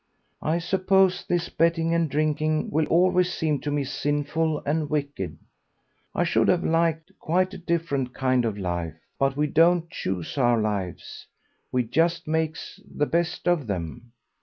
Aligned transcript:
"I 0.41 0.57
suppose 0.57 1.23
this 1.27 1.49
betting 1.49 1.93
and 1.93 2.09
drinking 2.09 2.71
will 2.71 2.87
always 2.87 3.31
seem 3.31 3.59
to 3.59 3.69
me 3.69 3.83
sinful 3.83 4.63
and 4.65 4.89
wicked. 4.89 5.37
I 6.15 6.23
should 6.23 6.49
'ave 6.49 6.67
liked 6.67 7.11
quite 7.19 7.53
a 7.53 7.59
different 7.59 8.11
kind 8.15 8.43
of 8.43 8.57
life, 8.57 8.95
but 9.19 9.37
we 9.37 9.45
don't 9.45 9.91
choose 9.91 10.39
our 10.39 10.59
lives, 10.59 11.27
we 11.71 11.83
just 11.83 12.27
makes 12.27 12.79
the 12.83 13.05
best 13.05 13.47
of 13.47 13.67
them. 13.67 14.13